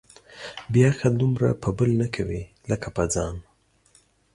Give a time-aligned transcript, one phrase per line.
[0.71, 3.35] بې عقل دومره په بل نه کوي، لکه په ځان.